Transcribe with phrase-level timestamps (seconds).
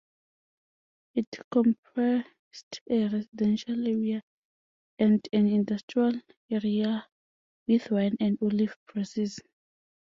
[1.13, 4.23] It comprised a residential area
[4.97, 6.13] and an industrial
[6.49, 7.07] area
[7.67, 9.39] with wine and olive presses.